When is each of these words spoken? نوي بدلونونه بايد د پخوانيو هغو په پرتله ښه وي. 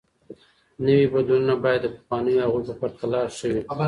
نوي 0.85 1.05
بدلونونه 1.13 1.55
بايد 1.63 1.81
د 1.83 1.87
پخوانيو 1.95 2.43
هغو 2.45 2.59
په 2.67 2.73
پرتله 2.81 3.19
ښه 3.35 3.45
وي. 3.53 3.61